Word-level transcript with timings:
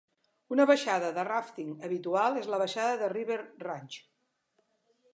Una 0.53 0.63
baixada 0.71 1.11
de 1.17 1.25
ràfting 1.27 1.69
habitual 1.89 2.41
és 2.41 2.51
la 2.55 2.63
baixada 2.65 2.99
de 3.05 3.13
River 3.15 3.39
Ranch. 3.69 4.03